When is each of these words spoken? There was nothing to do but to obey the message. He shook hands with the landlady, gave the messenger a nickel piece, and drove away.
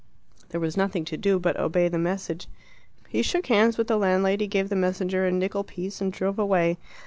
There 0.49 0.59
was 0.59 0.75
nothing 0.75 1.05
to 1.05 1.15
do 1.15 1.37
but 1.37 1.53
to 1.53 1.61
obey 1.61 1.87
the 1.87 1.99
message. 1.99 2.47
He 3.09 3.21
shook 3.21 3.45
hands 3.45 3.77
with 3.77 3.85
the 3.85 3.97
landlady, 3.97 4.47
gave 4.47 4.69
the 4.69 4.75
messenger 4.75 5.27
a 5.27 5.31
nickel 5.31 5.63
piece, 5.63 6.01
and 6.01 6.11
drove 6.11 6.39
away. 6.39 6.79